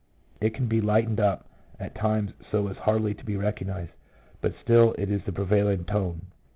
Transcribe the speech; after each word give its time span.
It 0.39 0.55
can 0.55 0.65
be 0.65 0.81
lightened 0.81 1.19
up 1.19 1.45
at 1.79 1.93
times 1.93 2.33
so 2.49 2.67
as 2.69 2.75
hardly 2.77 3.13
to 3.13 3.23
be 3.23 3.37
recognized, 3.37 3.91
but 4.41 4.55
still 4.59 4.95
it 4.97 5.11
is 5.11 5.21
the 5.25 5.31
prevailing 5.31 5.85
tone." 5.85 6.21